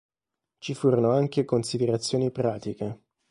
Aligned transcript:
Ci 0.57 0.73
furono 0.73 1.11
anche 1.11 1.45
considerazioni 1.45 2.31
pratiche. 2.31 3.01